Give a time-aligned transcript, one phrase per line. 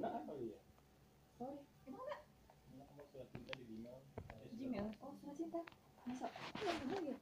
[0.00, 0.60] Kan kali ya?
[1.36, 1.60] sorry.
[1.84, 2.20] Emang enggak?
[2.72, 4.00] Enggak kamu surat cinta di Gmail.
[4.56, 4.86] Gmail.
[5.04, 5.60] oh surat cinta?
[6.08, 6.26] Masa?
[6.32, 7.18] Oh nggak bener ya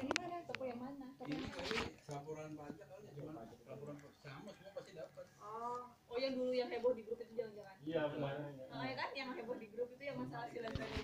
[0.00, 0.36] dari mana?
[0.46, 1.06] Toko yang mana?
[1.18, 1.82] Toko yang mana?
[2.10, 5.24] laporan pajak kali ya, cuman laporan sama semua pasti dapat.
[5.42, 7.76] Oh, oh yang dulu yang heboh di grup itu jangan-jangan.
[7.86, 8.34] Iya benar.
[8.70, 9.08] Nah, ya kan?
[9.14, 10.98] Yang heboh di grup itu yang masalah silat tadi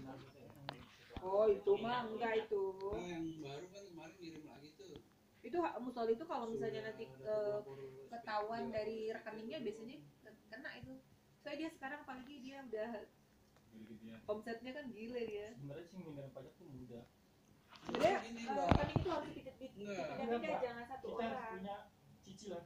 [1.26, 2.62] oh itu mah enggak itu.
[2.78, 4.94] Nah, yang baru kan kemarin ngirim lagi tuh.
[5.46, 7.78] itu musol itu kalau misalnya nanti lapor
[8.10, 10.02] ketahuan dari rekeningnya biasanya
[10.48, 10.94] kena itu
[11.36, 12.90] soalnya dia sekarang apalagi dia udah
[14.26, 17.04] omsetnya kan gila dia Sebenarnya sih ngindarin pajak tuh mudah.
[17.78, 18.66] sebenarnya Mbak.
[18.66, 20.06] rekening itu harus dikit dikit Enggak.
[20.18, 21.50] Tapi jangan satu Kita orang.
[21.52, 21.76] punya
[22.20, 22.64] cicilan.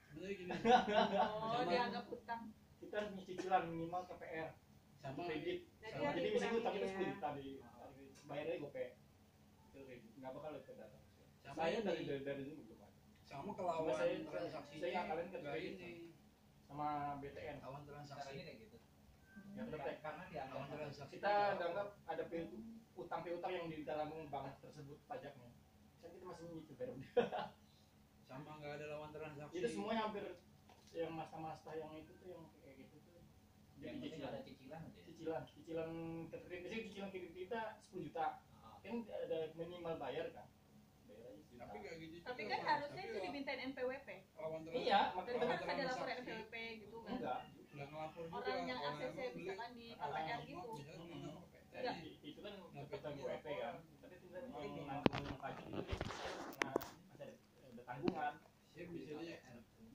[0.00, 0.50] Sebenarnya gini,
[1.44, 2.42] Oh, dianggap hutang.
[2.78, 4.50] Kita harus punya cicilan minimal KPR.
[4.98, 5.58] sama kredit.
[5.78, 6.96] Jadi Sama- Jadi misalnya dikurangin utang kita ya.
[6.98, 7.48] 10 juta di
[8.24, 8.84] bayarnya gope.
[9.68, 10.10] Itu kredit.
[10.16, 10.98] Nggak bakal ke data.
[11.38, 12.96] sama Saya dari dari dari dulu belum ada.
[13.22, 15.90] sama kelawan Saya- transaksinya saya kalian kan ini
[16.68, 17.64] Sama BTN.
[17.64, 18.76] lawan transaksi kayak gitu
[19.56, 22.22] Yang tetap karena dianggap transaksi kita anggap ada
[22.94, 25.50] utang piutang yang di dalam bank tersebut pajaknya.
[25.98, 26.92] Kan kita masih nyicil bayar.
[28.28, 30.24] sama nggak ada lawan transaksi Itu semuanya hampir
[30.92, 33.24] yang masa-masa yang itu tuh yang kayak gitu tuh.
[33.80, 34.80] yang Jadi penting ada cicilan.
[34.84, 35.90] cicilan aja Cicilan, cicilan
[36.28, 38.26] kredit, biasanya cicilan kredit kita 10 juta.
[38.60, 40.46] Ah, Kan ada minimal bayar kan.
[41.58, 44.08] Bayar aja 10 tapi gitu Tapi kan harusnya itu lawan- dimintain NPWP.
[44.68, 46.14] Iya, makanya kan ada laporan.
[46.22, 47.12] NPWP gitu kan.
[47.18, 47.40] enggak.
[48.28, 50.70] Orang yang emang beli misalkan di KPR gitu.
[50.72, 51.42] Hmm.
[51.68, 51.96] Enggak.
[52.22, 52.54] Itu kan
[53.18, 53.74] WP kan.
[53.98, 54.14] Tapi
[55.38, 55.94] pajak itu
[56.58, 56.74] nah
[57.14, 57.26] ada,
[57.84, 58.34] tanggungan.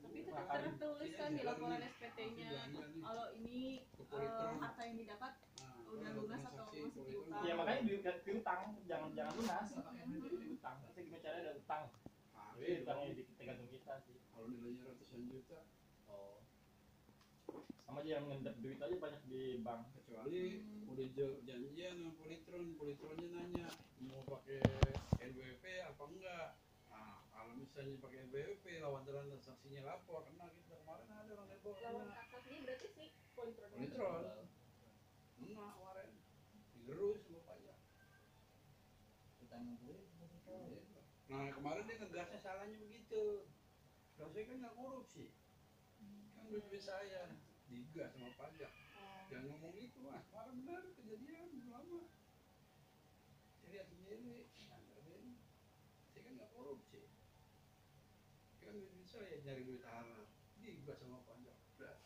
[0.04, 2.52] Tapi tetap tertulis kan di laporan SPT-nya
[3.00, 7.42] kalau ini eh, harta yang didapat Nah, udah lunas atau masih diutang.
[7.46, 7.92] Iya makanya di
[8.26, 9.68] piutang jangan jangan lunas.
[9.72, 10.76] Jadi utang.
[10.84, 11.84] Tapi gimana caranya ada utang.
[12.64, 14.16] Jadi iya, utangnya di tergantung kita sih.
[14.32, 15.60] kalau nilainya ratusan juta
[16.08, 16.40] Oh.
[17.84, 19.92] Sama aja yang ngendap duit aja banyak di bank.
[20.00, 23.68] kecuali udah j- janjian sama Politron Politronnya nanya
[24.00, 24.64] mau pakai
[25.20, 26.50] NWP apa enggak
[26.88, 32.08] nah kalau misalnya pakai NWP lawan transaksinya lapor kena kita kemarin ada orang lapor lawan
[32.08, 33.70] kena transaksinya berarti sih politron.
[33.76, 34.24] Politron
[35.36, 36.10] kena kemarin
[36.72, 37.78] digerus sama pajak
[39.44, 39.98] utang gue
[41.34, 43.50] nah kemarin dia ngegasnya salahnya begitu.
[44.14, 45.34] Kalau saya kan nggak korupsi.
[46.38, 47.34] Kan duit duit saya.
[47.66, 48.70] Digas sama pajak.
[48.94, 49.26] Oh.
[49.26, 50.22] jangan ngomong gitu mas.
[50.30, 52.02] Kemarin benar kejadian lama.
[53.58, 54.46] Saya lihat sendiri.
[54.70, 54.78] Nah,
[55.18, 55.42] ini.
[56.14, 57.02] saya kan nggak korupsi.
[58.62, 60.30] Kan duit duit saya nyari duit haram
[60.62, 61.58] digas sama pajak.
[61.76, 61.98] Udah.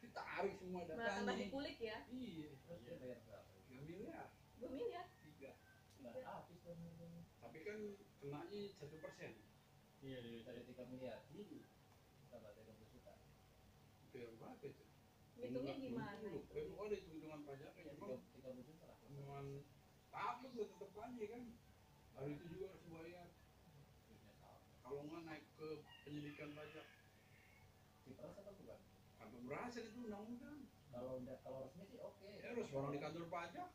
[0.00, 1.44] Ditarik semua Malah tambah datanya.
[1.44, 1.98] dikulik ya.
[2.08, 4.26] iya terus bayar berapa tiga miliar
[4.56, 5.06] Dua miliar.
[5.20, 5.52] tiga
[6.00, 6.57] nggak habis tuh
[7.40, 7.80] tapi kan
[8.20, 9.32] kenanya satu persen.
[10.04, 11.24] Iya dari tiga miliar.
[12.28, 13.14] Berapa tiga puluh juta.
[14.12, 14.84] Biar berapa itu?
[15.38, 16.44] Hitungnya gimana itu?
[16.52, 18.98] Ada hitung-hitungan pajaknya ya tiga puluh juta lah.
[19.08, 19.44] cuman
[20.12, 21.44] takut gue tetep aja kan.
[22.18, 23.28] Hari itu juga harus bayar
[24.42, 25.68] tahu kalau nggak naik ke
[26.04, 26.86] penyelidikan pajak.
[28.04, 28.80] Diperas apa bukan?
[29.16, 30.60] Kagak berhasil itu undang-undang.
[30.88, 32.28] Kalau udah kalau resmi sih oke.
[32.44, 33.68] Ya harus orang di kantor pajak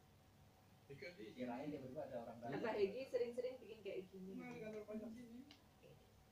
[0.96, 4.32] kirain dia berdua ada orang Pak Hegi sering-sering bikin kayak gini.
[4.36, 5.42] Nah, di kantor pajak sini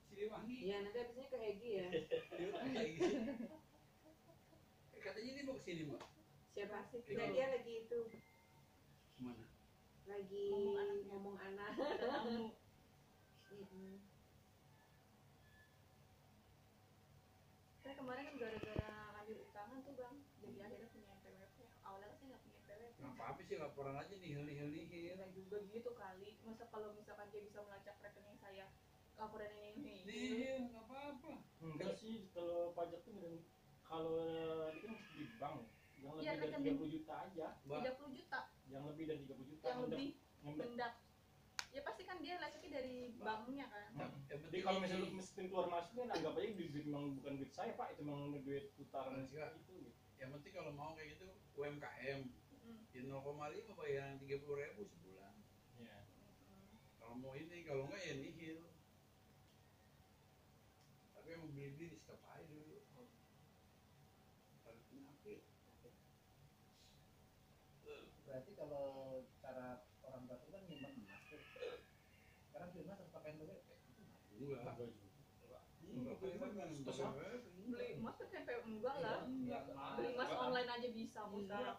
[0.07, 1.87] Siliwangi Iya, nanti abisnya ke Hegi ya.
[5.01, 6.01] katanya ini mau ke sini mbak
[6.51, 6.77] Siapa?
[6.93, 8.17] Kasih Nah, dia lagi itu, ke
[9.17, 9.45] mana
[10.03, 11.05] lagi Ngomong anaknya.
[11.07, 11.71] ngomong anak.
[12.01, 12.51] Tamu.
[13.51, 13.97] Mm-mm.
[17.81, 21.57] Saya kemarin kan gara-gara ngambil utangan tuh bang, jadi akhirnya punya NPWP.
[21.81, 22.97] Awalnya kan saya nggak punya NPWP.
[22.99, 26.41] nggak apa-apa sih laporan aja nih hil hil nihil Ya juga gitu kali.
[26.41, 28.65] Masa kalau misalkan dia bisa melacak rekening saya,
[29.15, 29.95] laporan ini ini.
[30.03, 33.45] nihil nggak apa-apa Enggak sih kalau pajak tuh
[33.81, 34.17] kalau
[34.73, 35.57] kan di bank
[35.95, 36.75] yang lebih Iya, dari rekening.
[36.81, 39.65] 30 juta aja, mbak 30 juta yang lebih dari 30 juta.
[39.67, 40.07] yang lebih
[40.41, 40.93] mendak.
[41.71, 43.89] Ya pasti kan dia lacaknya dari banknya kan.
[44.27, 47.33] yang Jadi kalau misalnya lu mesti keluar masuk kan anggap aja duit duit memang bukan
[47.37, 49.55] duit saya pak, itu memang duit putaran Enggak.
[49.55, 49.71] itu.
[49.77, 49.89] Gitu.
[50.17, 51.25] yang penting kalau mau kayak gitu
[51.55, 52.19] UMKM.
[52.91, 55.33] Ya 0,5 bayar yang 30 ribu sebulan.
[55.79, 55.97] Iya.
[56.99, 58.59] kalau mau ini kalau enggak ya nihil.
[61.15, 62.83] Tapi yang mau beli beli di stop aja dulu.
[64.67, 65.39] Tarik penyakit
[68.31, 68.87] berarti kalau
[69.43, 71.43] cara orang batu kan nyimpan emas tuh.
[72.47, 74.19] Sekarang emas harus pakai NPWP enggak.
[74.31, 74.55] Beli
[76.35, 76.99] emas kan Terus
[77.71, 79.19] Beli emas sampai enggak lah.
[79.99, 81.77] Beli emas online aja bisa kok sekarang.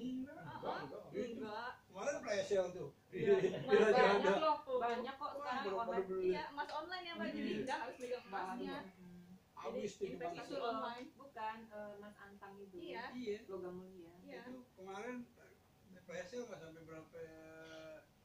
[0.00, 1.70] Antang enggak enggak.
[1.86, 3.34] kemarin flash sale tuh Iya,
[3.66, 4.56] emas banyak loh.
[4.78, 6.06] Banyak kok sekarang online.
[6.22, 7.50] Iya, emas online yang lagi Hmm.
[7.58, 8.78] tidak harus pegang emasnya.
[9.52, 11.06] habis tuh di investasi online.
[11.12, 13.04] bukan eh, Mas Antang itu Iya.
[13.12, 13.38] Iya.
[13.46, 14.42] logam mulia Iya.
[14.46, 15.16] Itu kemarin
[16.00, 17.20] PSL nggak sampai berapa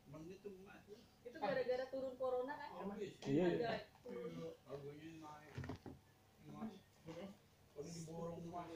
[0.08, 1.02] menit tuh emas tuh.
[1.22, 2.70] Itu gara-gara turun corona kan.
[2.88, 3.12] Habis.
[3.22, 3.72] Iya, iya.
[4.06, 5.54] Iya, Harganya naik.
[6.46, 6.72] Emas.
[7.04, 7.28] Kalau
[7.84, 8.70] diborong emas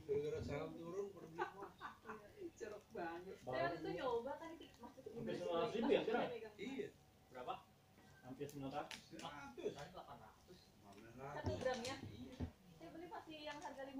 [0.00, 1.67] gara-gara saham turun pada beli emas.
[2.90, 6.30] Banget Saya itu nyoba kan itu maksudnya 900 ribu ya sekarang?
[6.56, 6.88] Iya.
[7.28, 7.54] Berapa?
[8.20, 8.88] Hampir 900.
[9.02, 9.70] Seratus.
[9.70, 10.58] Saya 800.
[11.34, 11.94] Satu gramnya.
[12.08, 12.36] Iya.
[12.74, 13.98] Saya beli masih yang harga 500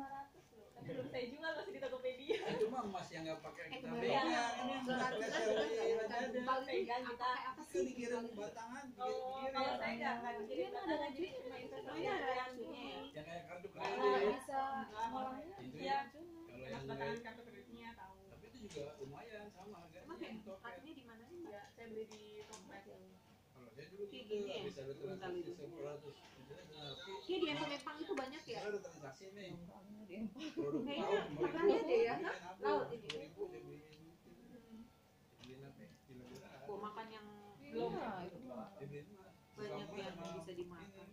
[0.54, 0.68] loh.
[0.70, 2.38] Tapi belum saya jual masih di Tokopedia.
[2.48, 4.26] Itu mah emas yang nggak pakai Eh, kita pegang.
[4.28, 4.84] ya, Ini yang
[6.60, 7.16] Pegang kita.
[7.18, 7.82] kayak apa sih?
[7.84, 9.10] dikirim batangan, Oh,
[9.42, 9.52] dikirim.
[9.52, 11.98] kalau saya enggak kan jadi Dia mah batangan ada jadi cuma investasi.
[11.98, 12.46] Iya, ya?
[13.10, 13.98] Yang kayak kartu kredit.
[14.30, 14.60] bisa
[15.10, 15.82] orangnya Iya.
[15.82, 15.98] ya.
[16.46, 17.57] Kalau yang batangan kartu itu
[18.78, 20.06] juga lumayan sama harganya.
[20.06, 22.84] emang kayak di mana sih Ya, saya beli di Tokped.
[23.58, 24.62] Kalau saya dulu Kayak gini ya?
[24.62, 24.82] bisa
[27.28, 28.58] Iya di empang-empang itu banyak ya.
[28.62, 29.50] ada transaksi nih.
[29.50, 29.84] Empang.
[30.86, 32.14] Kayaknya lihat deh ya.
[32.62, 33.08] Laut ini.
[36.68, 37.26] Makan yang
[37.68, 37.90] Belum.
[37.92, 38.70] Iya, mah.
[39.58, 41.06] banyak yang bisa dimakan.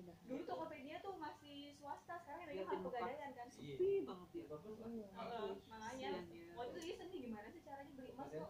[0.00, 2.80] Dulu Tokopedia tuh masih swasta, sekarang Iya, Mekah.
[2.82, 3.48] pegadaian kan.
[3.48, 3.74] Iya.
[3.74, 5.06] sepi banget ya bagus lah Iya.
[5.10, 6.54] Makanya Kasian ya.
[6.54, 8.46] waktu itu iseng nih gimana sih caranya beli emas kok ya.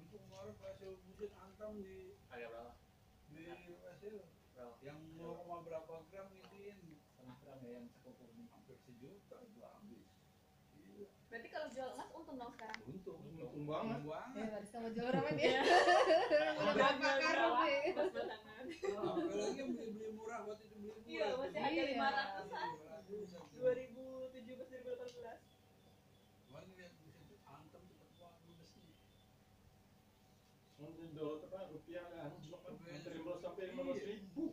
[0.00, 0.54] Itu kemarin
[1.04, 1.96] Busin antam di
[2.26, 2.72] Harga berapa?
[3.28, 3.42] di
[4.50, 4.76] Berapa?
[4.80, 6.78] yang 0, berapa gram gituin
[7.40, 7.86] gram ya yang
[8.50, 10.04] hampir sejuta itu habis.
[10.74, 11.08] Iya.
[11.26, 13.96] berarti kalau jual emas untung dong sekarang Untung, Untung banget.
[13.96, 14.48] Eh, banget.
[14.50, 15.60] baris sama jual berapa dia?
[16.58, 17.80] Udah berapa karung nih?
[18.70, 21.02] Batangan Apalagi yang beli-beli murah waktu itu beli murah.
[21.10, 21.94] Iya, masih harga Iya.
[21.98, 22.70] 500-an.
[23.10, 23.44] 500-an.
[23.58, 25.42] 2017 2018
[26.46, 28.90] Kemarin lihat di situ antam tuh terkuat ludesnya.
[30.80, 34.44] Untuk dolar apa rupiah kan anjlok kan Rupiah hampir 15 sampai 15 ribu.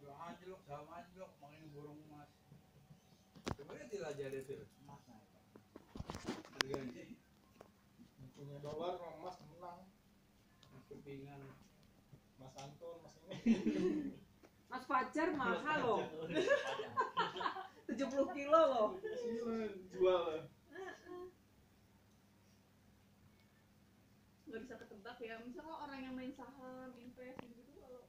[0.00, 1.30] Udah anjlok sama anjlok
[1.72, 2.30] borong emas.
[4.84, 5.24] Emas naik
[6.48, 7.04] harganya.
[8.36, 9.80] Punya dolar emas menang.
[10.86, 11.65] Kepingan.
[12.56, 14.16] Mas Anton, Mas ini.
[14.72, 16.00] Mas Fajar mahal loh
[17.84, 18.88] 70 kilo loh
[19.92, 20.48] jual.
[24.46, 28.08] nggak bisa ketebak ya misalnya orang yang main saham invest gitu kalau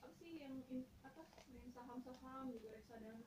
[0.00, 1.20] apa sih yang in, apa
[1.52, 3.20] main saham-saham juga reksadana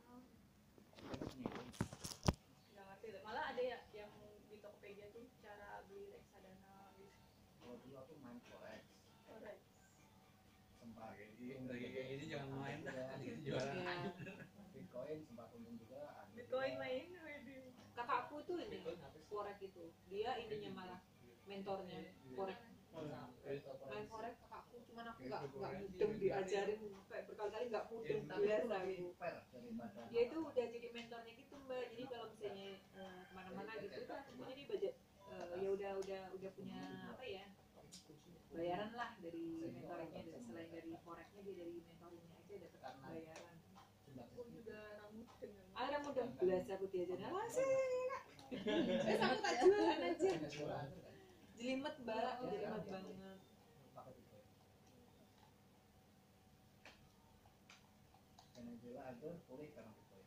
[2.74, 3.22] nggak ngerti deh.
[3.22, 4.10] malah ada ya yang
[4.50, 7.14] di Tokopedia tuh cara beli reksadana gitu
[7.62, 8.85] Kalau dulu aku main Forex.
[11.70, 12.96] Lagi kayak gini jangan main dah.
[13.20, 13.76] Jadi jualan.
[14.76, 16.00] Bitcoin sempat untung juga
[16.36, 17.06] Bitcoin main
[17.96, 18.80] kakakku tuh ini
[19.32, 19.84] forex itu.
[20.12, 21.00] Dia ininya malah
[21.48, 22.00] mentornya
[22.36, 22.60] forex.
[23.90, 24.78] Main forex kakakku.
[24.92, 26.80] Cuman aku nggak nggak mudeng diajarin.
[27.08, 29.10] Kayak berkali-kali nggak mudeng biasa gitu.
[30.12, 31.84] Dia itu udah jadi mentornya gitu mbak.
[31.92, 34.96] Jadi kalau misalnya eh, ke mana-mana gitu itu pokoknya dia budget
[35.56, 37.46] ya udah udah udah punya apa ya
[38.56, 43.56] bayaran lah dari mentoringnya dan selain dari forexnya dia dari mentoringnya aja dapat bayaran.
[44.16, 47.76] aku juga rambut dengan ada mudah belas aku diajarin lah sih
[48.56, 50.30] eh kamu tak jualan aja.
[51.58, 52.36] jelimet mbak.
[52.46, 53.16] Jelimet banget.
[53.16, 54.16] Bitcoin
[58.56, 60.26] Venezuela hancur pulih karena Bitcoin.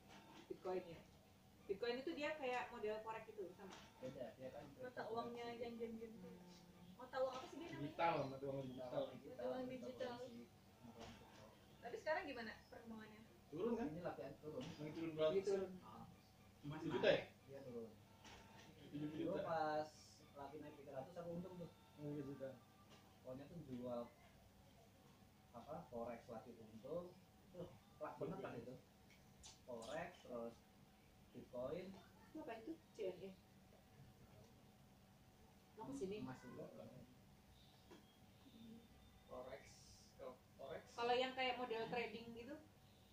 [0.50, 1.02] Bitcoin ya.
[1.64, 3.76] Bitcoin itu dia kayak model forex itu sama.
[4.04, 6.28] Beda dia kan mata uangnya yang yang gitu
[7.08, 9.02] mata uang apa sih dia namanya Digital, mata uang digital.
[9.16, 10.16] digital Uang digital.
[11.80, 13.86] tapi sekarang gimana perkembangannya Turun kan?
[13.88, 15.32] ini latihan turun Lagi turun berapa?
[15.34, 15.56] gitu
[16.60, 17.22] Emas 1 juta ya?
[17.48, 17.88] dia turun
[18.84, 19.40] 7 dulu juta.
[19.42, 19.88] pas
[20.36, 22.48] lagi naik 300 aku untung tuh 7 juta.
[23.18, 24.00] pokoknya tuh jual
[25.50, 27.06] apa forex lagi untung
[27.50, 28.74] tuh plak banget lah itu
[29.64, 30.54] forex terus
[31.32, 31.86] bitcoin
[32.36, 33.30] apa itu CNE
[35.96, 36.64] emas juga
[39.28, 39.62] Forex.
[40.18, 40.82] Kalau Forex.
[40.92, 42.56] kalau yang kayak model trading gitu?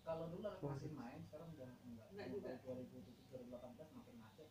[0.06, 2.50] Kalau dulu aku masih main sekarang udah enggak Enggak juga.
[2.62, 4.48] 2017 2018 makin macet.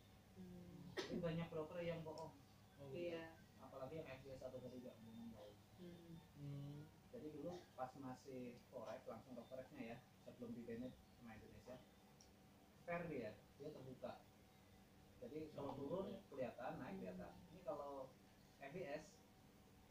[0.96, 2.34] Tapi banyak broker yang bohong.
[2.86, 3.34] Iya.
[3.60, 5.34] apalagi yang FBS atau dari gak bohong
[5.76, 6.16] Hmm.
[6.40, 6.78] Hmm.
[7.12, 11.76] jadi dulu pas masih forex langsung ke forexnya ya sebelum di banned sama Indonesia.
[12.88, 14.22] Fair dia dia terbuka.
[15.20, 17.34] Jadi kalau turun kelihatan naik kelihatan.
[17.52, 18.05] Ini kalau
[18.76, 19.08] FBS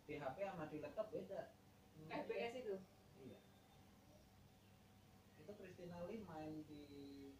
[0.04, 1.48] di HP sama di laptop beda.
[2.04, 2.76] FBS itu?
[3.16, 3.40] Iya.
[5.40, 6.84] Itu Christina Lee main di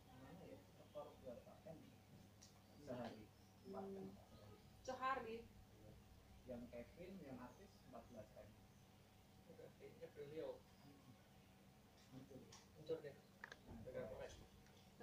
[0.08, 0.56] mana ya
[0.88, 1.76] skor berapa kan
[2.80, 3.28] sehari.
[3.68, 4.56] Empat kan sehari.
[4.88, 5.38] sehari
[6.48, 8.48] yang Kevin yang artis 14 kan
[9.44, 10.56] Kayaknya beliau
[12.08, 12.40] Muncul.
[12.72, 13.16] muncul deh.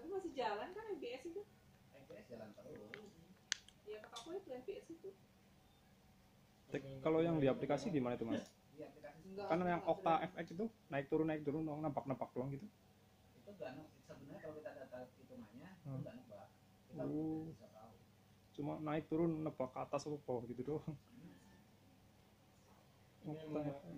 [0.10, 1.42] masih jalan kan FBS itu?
[1.94, 2.82] IPS jalan terus.
[3.86, 5.14] Ya kakakku itu FBS itu
[7.02, 8.48] Kalau yang di aplikasi gimana itu mas?
[9.42, 10.24] Kan aku yang Okta.
[10.26, 12.64] FX itu naik turun naik turun dong, nampak nampak doang gitu.
[13.34, 16.00] itu nggak nu- sebenarnya kalau kita data hitungannya itu Hmm.
[16.00, 16.48] nggak nebak
[16.88, 17.44] kita Oh.
[17.46, 17.92] bisa tahu
[18.52, 20.96] Cuma naik turun nebak ke atas atau ke bawah gitu doang.
[21.12, 21.28] Ini
[23.24, 23.96] Okta FX.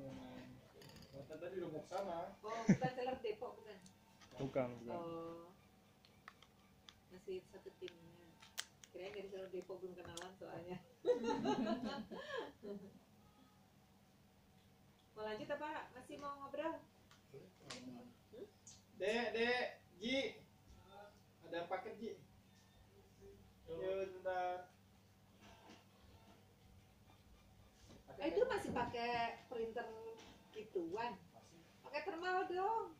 [1.05, 2.17] Ternyata tadi udah mau ke sana.
[2.39, 3.77] oh bukan seller Depok bukan
[4.35, 4.95] Bukan, bukan.
[4.95, 5.45] oh
[7.09, 8.22] masih satu timnya
[8.93, 10.77] kirain dari seller Depok belum kenalan soalnya.
[15.17, 15.89] Mau lanjut apa?
[15.97, 16.77] Masih mau ngobrol?
[18.97, 19.65] Dek, dek,
[19.97, 20.37] Ji.
[21.49, 22.11] Ada paket Ji.
[23.69, 24.69] Yuk, sebentar.
[28.23, 29.83] eh itu masih pakai printer
[30.55, 31.17] gituan?
[31.83, 32.95] Pakai thermal dong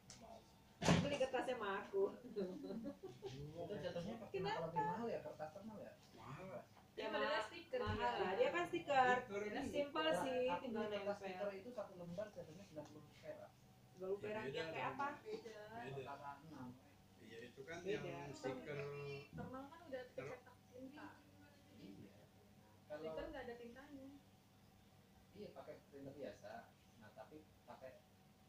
[1.24, 2.04] kertasnya sama aku.
[2.28, 4.68] Itu jatuhnya kenapa?
[4.68, 5.92] lebih mahal ya kertas thermal ya?
[6.18, 6.46] Mahal.
[6.52, 6.62] Ya
[6.94, 8.22] Dia modelnya mahal stiker mahal dia.
[8.22, 8.32] lah.
[8.36, 9.16] Dia kan stiker.
[9.24, 9.62] Stiker ini.
[9.72, 11.16] simple sih tinggal kertas nempel.
[11.18, 13.52] stiker itu satu lembar jatuhnya 90 perak.
[13.98, 14.44] Baru perak.
[14.46, 15.08] Beda yang kayak apa?
[15.24, 15.60] beda.
[15.96, 16.14] Beda.
[17.24, 18.04] iya itu kan Beda.
[18.04, 18.80] yang stiker
[19.34, 21.08] thermal kan udah tercetak tinta.
[21.80, 22.16] Iya.
[22.92, 24.08] Kalau stiker nggak ada tintanya.
[25.34, 26.73] Iya pakai printer biasa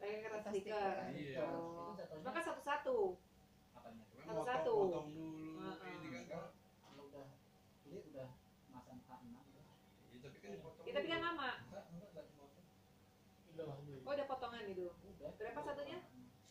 [0.05, 0.95] pakai kertas stiker.
[1.17, 1.41] Iya.
[1.49, 1.89] Oh.
[1.89, 2.25] itu jatuhnya.
[2.29, 2.99] Maka satu-satu.
[3.73, 3.95] Kan
[4.25, 4.75] Satu-satu.
[4.77, 5.95] potong potong dulu Heeh.
[6.01, 6.49] ini kan Kalau
[6.85, 7.27] kalau udah
[7.85, 8.29] beli udah
[8.69, 9.65] masang A6 ya.
[10.21, 11.27] Tapi kan dipotong kita bikin dulu.
[11.29, 11.51] lama.
[11.65, 12.67] Enggak enggak enggak dipotong.
[14.05, 14.87] Oh ada potongan itu?
[14.93, 15.31] Udah.
[15.41, 15.99] Berapa satunya?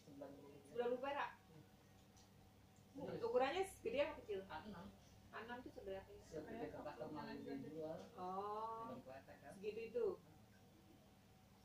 [0.10, 1.29] 90 90 perak.
[3.22, 4.41] Ukurannya gede apa kecil?
[4.50, 4.74] A6
[5.33, 5.57] enam.
[5.65, 7.93] Tuh seberapa ya?
[8.17, 10.17] oh dengan kletek kan segitu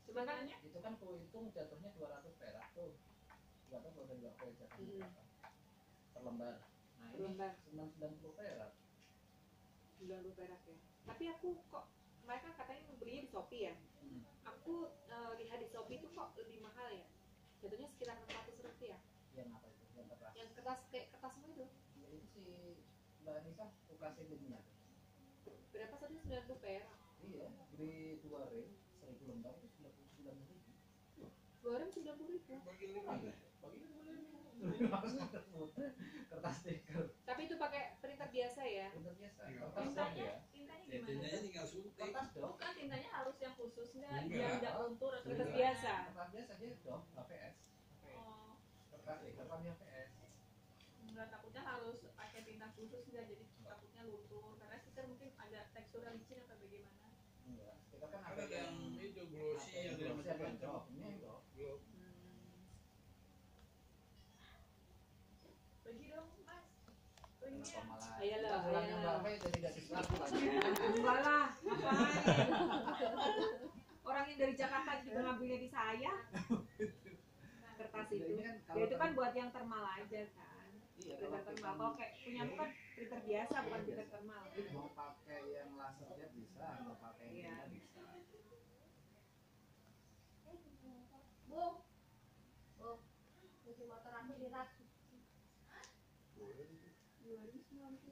[0.05, 2.91] itu cuma kan itu kan ku hitung jatuhnya 200 perak tuh.
[3.71, 5.15] Nggak tahu kalau dari waktu jatuhnya Hmm.
[5.15, 5.23] berapa.
[6.11, 6.55] Per lembar
[6.99, 7.51] nah Per ini lembar.
[7.71, 8.71] 990 perak.
[10.03, 10.75] 90 perak ya.
[11.07, 11.85] Tapi aku kok
[12.27, 13.75] mereka katanya belinya di Shopee ya.
[14.03, 14.21] Hmm.
[14.43, 14.75] aku
[15.07, 17.07] eh, lihat di Shopee itu kok lebih mahal ya.
[17.63, 18.99] Jatuhnya sekitar 400 rupiah.
[19.31, 19.83] Yang apa itu?
[19.95, 20.31] Yang kertas?
[20.35, 21.65] Yang kertas kayak kertas semua itu.
[21.95, 22.43] Ya, itu si
[23.23, 24.59] mbak Anissa aku kasih linknya
[25.69, 26.91] berapa satu 90 perak.
[27.23, 28.67] Iya beli dua ring
[28.99, 29.55] 1000 lembar.
[29.55, 29.68] itu 99 ribu
[31.69, 32.53] dua orang 90 ribu.
[32.65, 33.37] Bagi lima deh
[36.33, 37.13] kertas stiker.
[37.29, 38.89] Tapi itu pakai printer biasa ya?
[38.89, 39.41] Printer biasa.
[39.45, 39.65] Iya.
[39.69, 41.05] tintanya ya tintanya ya gimana?
[41.13, 42.01] Tintanya tinggal suntik.
[42.09, 42.57] Kertas dong.
[42.57, 44.09] Bukan tintanya harus yang khusus nggak.
[44.17, 44.33] Enggak.
[44.33, 45.59] biar nggak luntur atau Kertas gimana?
[45.61, 45.93] biasa.
[46.09, 47.55] kertas biasa aja dong HPS
[48.17, 48.51] oh.
[48.89, 50.09] Kertas stiker kan HPS
[51.09, 54.57] nggak takutnya harus pakai tinta khusus nggak jadi takutnya luntur.
[54.57, 57.05] Karena stiker mungkin ada teksturnya licin atau bagaimana?
[57.45, 61.01] Enggak stiker kan ada yang itu glossy yang yang macam ada yang macam drop ini
[61.05, 61.83] yang drop Gloss.
[65.83, 66.65] pergi dong mas
[67.59, 69.81] kenapa malah Ayolah, kita pulangnya jadi lagi
[70.95, 72.49] enggak lah ngapain?
[74.03, 76.11] Orang yang dari Jakarta juga ngambilnya di saya.
[77.77, 78.33] Kertas itu.
[78.65, 80.71] Kan ya itu kan buat yang thermal aja kan.
[80.99, 85.39] Iya printer kalau kayak punya aku kan printer biasa bukan printer thermal Tapi mau pakai
[85.47, 87.71] yang lasernya bisa, mau pakai yang Iya.
[87.71, 88.03] bisa.
[91.49, 91.63] bu
[93.63, 94.69] kunci motor aku di rak
[96.39, 98.08] Kalau saya pikir,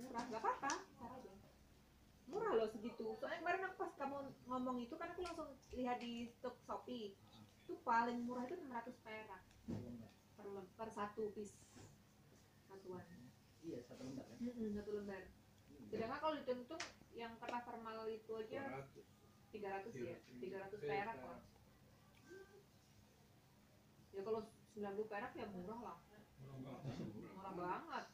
[0.00, 0.72] murah nggak apa-apa.
[2.30, 3.06] Murah loh segitu.
[3.18, 7.12] Soalnya kemarin aku pas kamu ngomong itu kan aku langsung lihat di stok shopee.
[7.66, 9.42] Itu paling murah itu 600 perak.
[10.38, 10.46] Per,
[10.78, 11.58] per satu piece.
[12.70, 13.04] Satuan.
[13.60, 14.36] Iya, satu lembar ya.
[14.40, 15.22] Mm-mm, satu lembar.
[15.90, 16.82] Sedangkan kalau ditentung
[17.12, 18.62] yang kertas thermal itu aja
[19.50, 20.16] 300 ya?
[20.38, 21.38] 300 perak kok
[24.10, 24.42] ya kalau
[24.74, 25.98] 90 perak ya murah lah.
[27.34, 28.04] Murah banget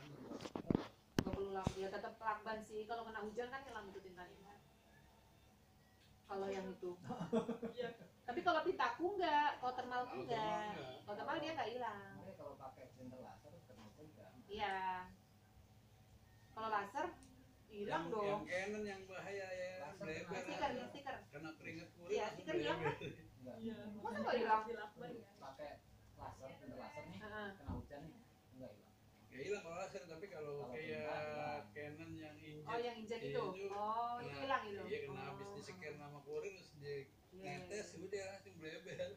[0.00, 2.80] nggak perlu lakban ya tetap lakban sih.
[2.88, 4.54] Kalau kena hujan kan hilang itu tintanya
[6.24, 6.96] kalau yang itu.
[7.76, 7.88] Iya.
[8.22, 10.72] tapi kalau tintaku enggak kalau thermalku Kalau enggak
[11.04, 12.16] kalau thermal dia enggak hilang.
[12.38, 14.30] Kalau pakai printer laser kenapa enggak?
[14.48, 14.78] iya.
[16.52, 17.06] Kalau laser
[17.68, 18.24] hilang yang, dong.
[18.24, 19.72] Yang Canon yang bahaya ya
[20.42, 21.16] stiker stiker.
[21.32, 22.94] Kena keringet kulit Iya, stiker hilang kan?
[22.96, 23.56] Enggak.
[23.60, 23.76] iya.
[24.00, 24.62] Masa nggak hilang?
[24.66, 25.70] dilakban ya Pakai
[26.16, 27.48] laser, printer laser nih, Heeh.
[27.58, 28.20] kena hujan nih,
[28.56, 28.94] enggak hilang.
[29.31, 31.66] ya hilang kalau laser tapi kalau Kalau kayak.
[31.74, 35.26] Canon yang injet oh yang injek itu oh itu kena- hilang itu iya kena Oh.
[35.34, 38.00] habis di scan nama kurir terus dia Iya, iya, netes iya.
[38.02, 39.10] udah langsung bleber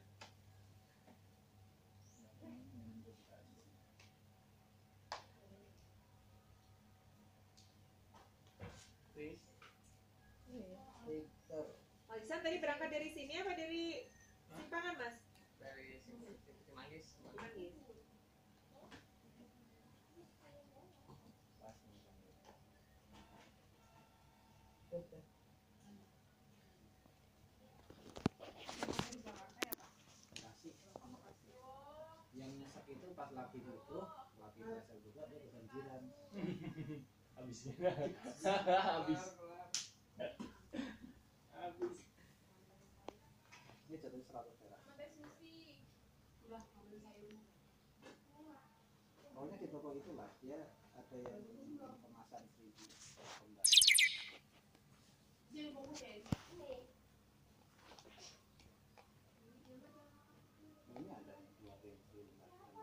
[12.07, 14.07] Mas Isan tadi berangkat dari sini apa dari
[14.47, 15.15] Simpangan mas?
[15.59, 17.05] dari Cimanggis.
[17.27, 17.73] Cimanggis.
[32.85, 34.05] itu pas laki butuh
[34.65, 36.03] pressure juga dia kebanjiran
[37.37, 37.73] habisnya
[38.65, 39.23] habis
[41.53, 41.97] habis
[43.85, 44.81] dia jatuh 100 perak
[49.21, 50.57] pokoknya di toko itulah dia
[50.97, 51.45] ada yang
[51.77, 52.85] kemasan seribu
[53.21, 53.69] kembali
[60.95, 62.81] ini ada dua ribu lima ribu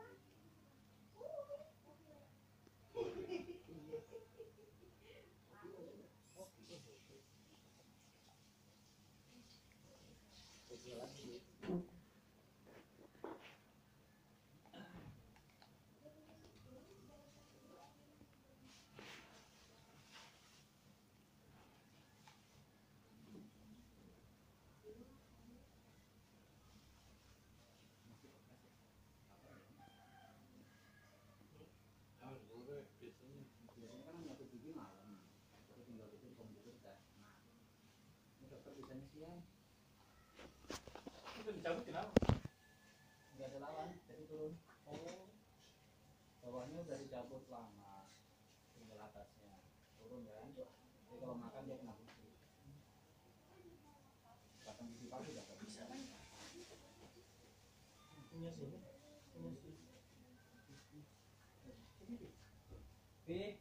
[32.23, 33.43] Ah, sore biasanya.
[33.77, 35.19] biasanya kan nyatu gigi malam
[35.69, 37.35] tapi tinggal itu di komputer dah nah
[38.77, 39.41] bisanya siang
[41.43, 42.15] itu dicabut kenapa
[43.35, 43.89] nggak ada lawan.
[44.07, 44.53] Jadi turun.
[44.87, 45.33] Oh
[46.43, 48.07] bawahnya udah dicabut lama.
[48.77, 49.59] Tinggal atasnya
[49.99, 50.73] turun kan jadi
[51.19, 51.95] kalau makan dia kena.
[53.53, 53.75] Gigi
[54.63, 55.83] pasang gigi palsu udah bisa
[58.33, 58.79] punya sini
[59.37, 59.77] punya sini
[63.33, 63.55] Eh,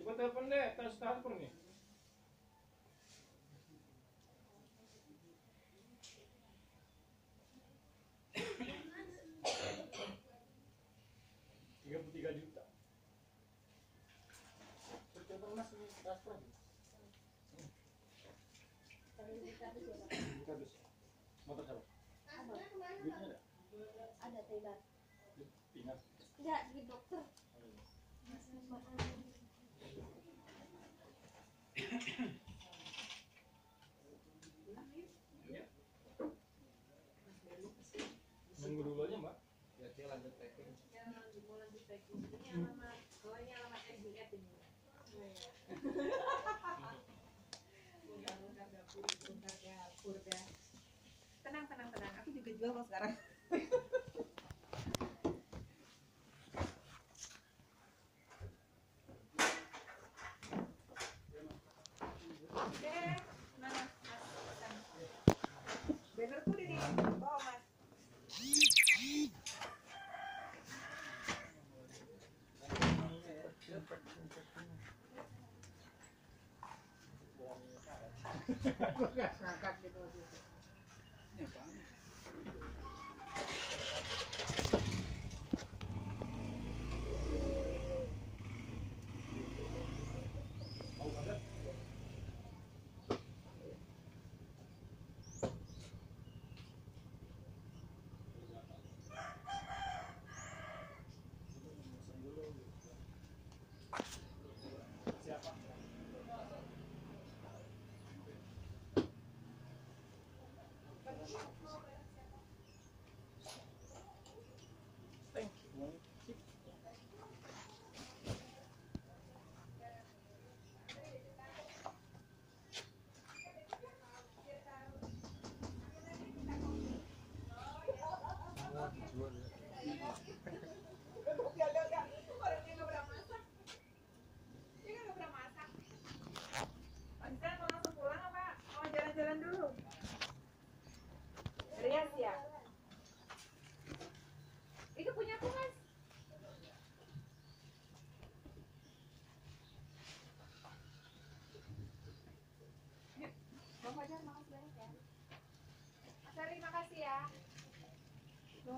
[0.00, 0.48] coba telepon
[1.08, 1.48] transfer nih
[11.80, 12.60] tiga puluh tiga juta
[15.56, 16.36] mas ini transfer.
[21.48, 21.82] Motor siapa?
[22.28, 23.40] Ada?
[24.20, 24.78] Ada tidak?
[25.72, 25.96] Tinggal.
[26.36, 27.24] Enggak, di dokter.
[31.88, 32.36] Nunggu
[38.84, 39.40] dulu aja mbak.
[39.96, 42.28] dia lanjut packing Ya, lanjut mau lanjut packing.
[42.28, 44.52] Ini alamat, oh ini alamat SDF ini.
[48.04, 50.44] Bongkar-bongkar dapur, bongkar dapur dah.
[51.40, 52.12] Tenang, tenang, tenang.
[52.20, 53.16] Aku juga jual kok sekarang.
[66.96, 67.17] time.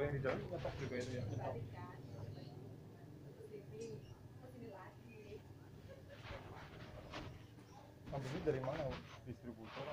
[0.00, 1.56] kalau yang di jalan nyetok juga itu ya nyetok
[8.10, 8.82] Ambilnya dari mana
[9.28, 9.86] distributor?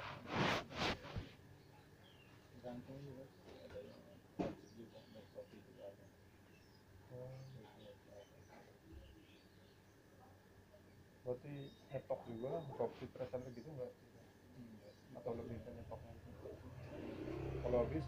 [2.64, 3.28] Gantung juga.
[11.28, 11.52] berarti
[11.92, 13.92] netok juga lah dropship presennya gitu enggak
[15.20, 16.16] atau lebih ke netoknya?
[17.60, 18.08] kalau habis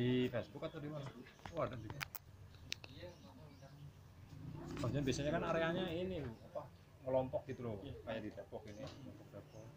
[0.00, 1.04] Di Facebook atau di mana?
[1.52, 2.00] Oh ada juga.
[4.80, 6.64] Maksudnya biasanya kan areanya ini apa
[7.04, 9.68] ngelompok gitu loh, kayak di Depok ini, Depok Depok.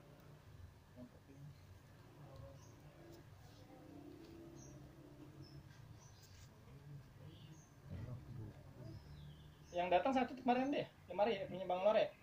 [9.75, 12.22] Yang datang satu kemarin deh, kemarin ya, punya Bang Lore.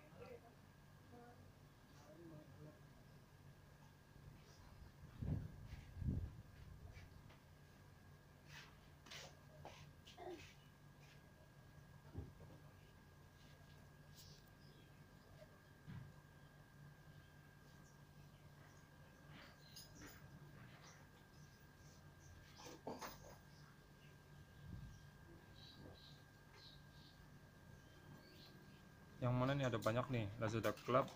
[29.31, 29.65] Yang mana nih?
[29.71, 31.07] Ada banyak nih, Lazada Club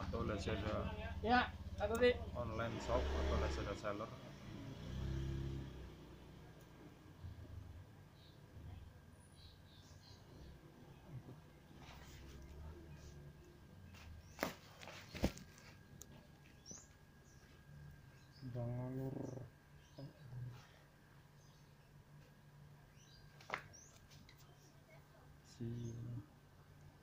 [0.00, 0.88] atau Lazada
[1.20, 1.52] Ya,
[2.32, 4.08] online shop atau Lazada seller.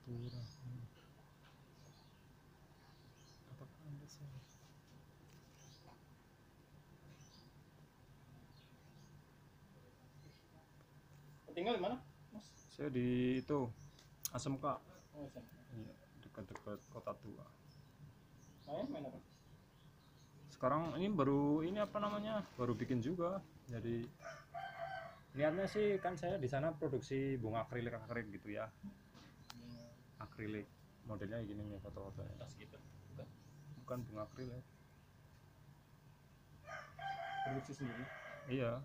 [0.06, 0.86] Silaturahmi.
[3.50, 4.42] Apakah anda salah?
[11.50, 11.98] Tinggal di mana?
[12.30, 12.46] Mas.
[12.70, 13.66] Saya di itu
[14.30, 14.62] ASMK,
[15.16, 15.26] Oh,
[15.74, 15.90] iya,
[16.22, 17.46] dekat-dekat kota tua.
[18.70, 19.18] Main main apa?
[20.54, 22.46] Sekarang ini baru ini apa namanya?
[22.54, 23.42] Baru bikin juga.
[23.66, 24.06] Jadi
[25.34, 28.70] niatnya sih kan saya di sana produksi bunga akrilik akrilik gitu ya.
[30.36, 30.68] Akrilik
[31.08, 32.36] modelnya gini nih foto-fotonya.
[32.36, 32.76] Tas gitu.
[33.80, 34.60] Bukan bunga akrilik.
[37.48, 38.04] Produksi sendiri.
[38.52, 38.84] Iya.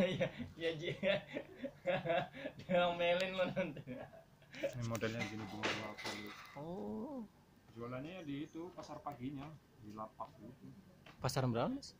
[0.00, 0.96] Iya, iya Ji.
[2.56, 3.84] Dia melin lo nanti.
[3.84, 6.36] Ini modelnya gini bunga bunga akrilik.
[6.56, 7.20] Oh.
[7.76, 9.44] Jualannya di itu pasar paginya
[9.84, 10.72] di lapak gitu.
[11.20, 11.92] Pasar berapa, Mas?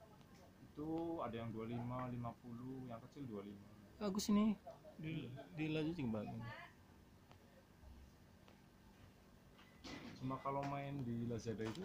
[0.77, 3.97] Itu ada yang 25, 50, yang kecil 25.
[3.97, 4.53] Bagus ini.
[5.01, 6.45] Di di bagus.
[10.21, 11.81] Cuma kalau main di Lazada itu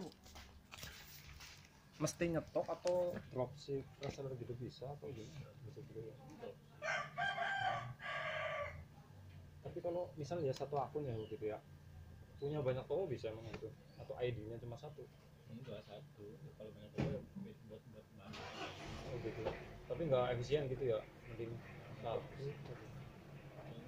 [2.04, 5.56] mesti nyetok atau dropship reseller gitu bisa atau gimana?
[5.64, 6.16] Bisa juga ya.
[9.64, 11.64] Tapi kalau misalnya ya satu akun ya gitu ya
[12.44, 13.72] punya banyak toko bisa emang itu
[14.04, 15.08] atau ID-nya cuma satu
[15.52, 16.26] Enggak satu.
[16.56, 17.26] Kalau banyak toko buat
[17.72, 18.44] buat buat banyak.
[19.08, 19.42] oh gitu
[19.88, 21.00] tapi nggak efisien gitu ya
[21.32, 21.56] mending
[22.04, 22.52] satu Ini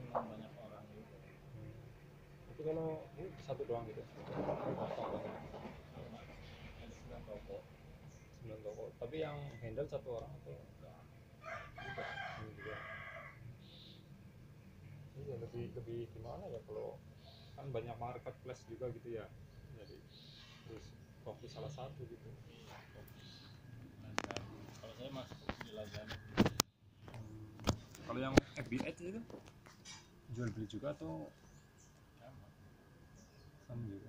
[0.08, 1.16] memang banyak orang gitu.
[1.52, 1.76] Hmm.
[2.48, 4.56] tapi kalau ini satu doang gitu sembilan
[7.28, 7.58] toko.
[8.40, 10.56] sembilan toko tapi yang handle satu orang atau
[15.24, 17.00] iya lebih lebih gimana ya kalau
[17.56, 19.28] kan banyak marketplace juga gitu ya
[19.76, 19.98] jadi
[20.68, 20.86] terus
[21.24, 22.30] fokus salah satu gitu
[22.68, 23.33] Lazada.
[24.94, 26.16] Kalau saya masuk di Lazada.
[28.06, 29.18] kalau yang FBH itu
[30.38, 31.34] jual beli juga atau
[32.22, 32.46] Sama.
[33.66, 34.06] sama juga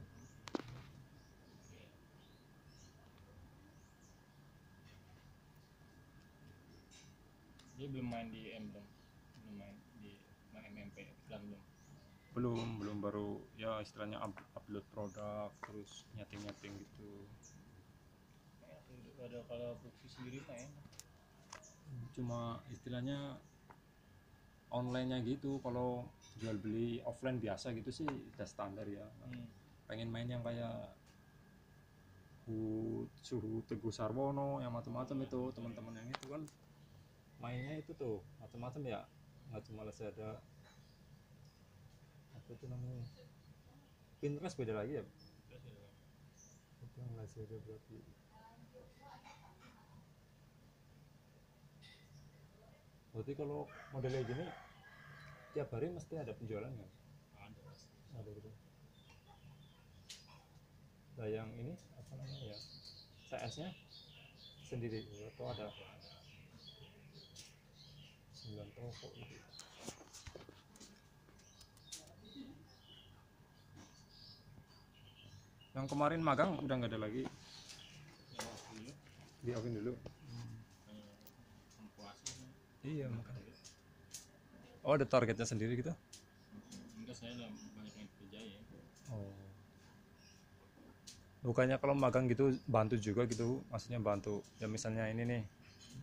[7.80, 8.84] Dia belum main di M belum.
[9.40, 10.20] Belum main di
[10.52, 11.62] main MP iklan belum.
[12.36, 17.24] belum belum baru ya istilahnya up- upload produk terus nyeting nyeting gitu
[19.22, 20.68] Ada kalau produksi sendiri main.
[22.14, 23.38] cuma istilahnya
[24.74, 26.06] online nya gitu kalau
[26.42, 29.06] jual beli offline biasa gitu sih udah standar ya.
[29.26, 29.46] Hmm.
[29.84, 30.96] pengen main yang kayak
[32.44, 32.56] Hu
[33.24, 36.42] Suhu Teguh Sarwono yang macam-macam itu teman-teman yang itu kan
[37.40, 39.00] mainnya itu tuh macam-macam ya.
[39.52, 40.40] Nggak cuma Lazada.
[42.36, 43.00] Apa itu namanya?
[44.20, 45.04] Pinterest beda lagi ya?
[46.80, 48.23] Itu yang Lazada berarti
[53.14, 54.42] berarti kalau modelnya gini
[55.54, 56.92] tiap hari mesti ada penjualan nggak?
[58.18, 58.50] Ada gitu.
[61.14, 62.58] Nah yang ini apa namanya ya
[63.30, 63.70] CS nya
[64.66, 65.70] sendiri atau ada?
[68.44, 69.40] 9 toko gitu.
[75.74, 77.22] Yang kemarin magang udah nggak ada lagi?
[79.46, 79.94] Di dulu
[82.84, 83.52] iya makanya
[84.84, 85.92] oh ada targetnya sendiri gitu
[87.00, 88.58] enggak saya lah banyak yang kerja ya
[89.12, 89.28] Oh.
[91.44, 94.40] Bukannya kalau magang gitu bantu juga gitu, maksudnya bantu.
[94.56, 95.42] Ya misalnya ini nih,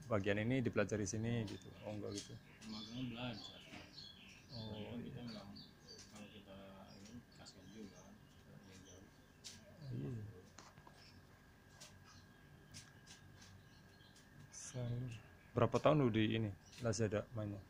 [0.06, 1.66] bagian ini dipelajari sini gitu.
[1.82, 2.38] Oh enggak gitu.
[2.70, 3.58] magangnya belajar
[4.54, 4.86] Oh.
[4.86, 5.22] Soalnya kita
[6.14, 6.58] kalau kita
[7.02, 8.14] ini kasihan juga kan
[8.70, 9.08] yang jauh
[9.98, 10.14] Iya.
[15.58, 17.62] Berapa tahun lu di ini Lazada mainnya?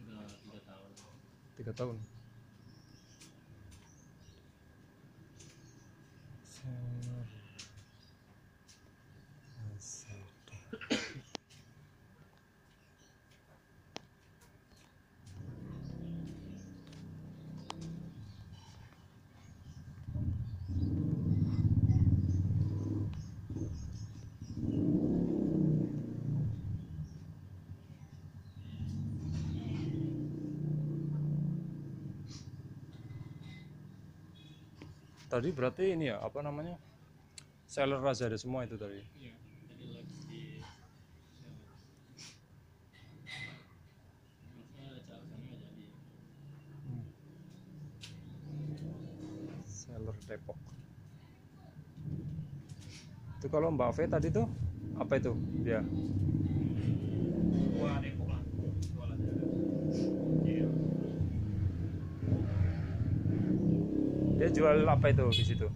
[0.00, 0.90] tiga tahun
[1.56, 1.96] Tiga tahun.
[35.26, 36.78] Tadi berarti ini ya apa namanya?
[37.66, 39.02] Seller Lazada semua itu tadi.
[39.18, 39.34] iya
[39.90, 41.66] lagi di ada
[49.66, 50.58] Seller Depok.
[53.42, 54.46] Itu kalau Mbak V tadi tuh
[54.96, 55.34] apa itu
[55.66, 55.82] dia?
[57.76, 58.42] dua depok lah
[58.90, 59.44] dua Lazada
[60.48, 60.68] iya
[64.36, 65.68] Dia jual apa itu di situ?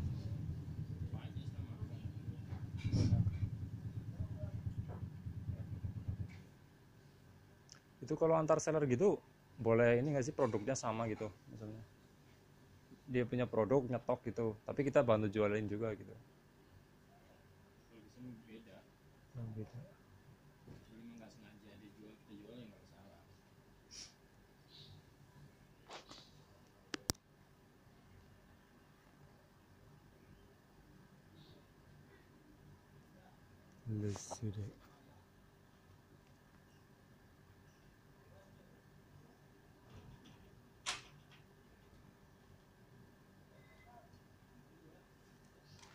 [8.01, 9.21] Itu kalau antar seller gitu
[9.61, 11.85] boleh ini nggak sih produknya sama gitu misalnya.
[13.05, 16.15] Dia punya produk nyetok gitu, tapi kita bantu jualin juga gitu.
[17.91, 18.79] kalau di sini beda
[19.37, 22.83] jadi emang nggak sengaja dijual kita jual ya nggak
[34.01, 34.65] Lazada.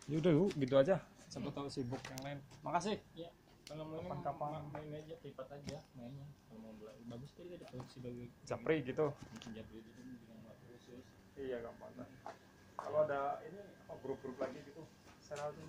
[0.06, 0.96] Yaudah Bu, gitu aja.
[1.26, 2.38] Siapa tahu sibuk yang lain.
[2.62, 2.96] Makasih.
[3.12, 3.28] ya
[3.66, 4.48] kalau mau ini Kapan-kapan.
[4.62, 8.76] ma- main aja privat aja mainnya kalau mau bela- bagus tuh ada produksi bagi Japri
[8.86, 9.10] gitu.
[9.50, 11.02] Japri itu bilang nggak khusus
[11.34, 11.90] Iya gampang.
[12.78, 13.58] Kalau ada ini
[13.90, 14.86] apa grup-grup lagi gitu,
[15.18, 15.66] saya tuh.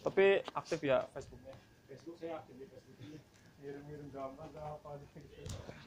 [0.00, 1.54] Tapi aktif ya Facebooknya.
[1.88, 3.20] Facebook saya aktif di Facebook
[3.60, 5.20] Ngirim-ngirim gambar apa gitu.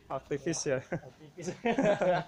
[0.06, 0.78] Aktivis ya.
[0.78, 1.48] aktivis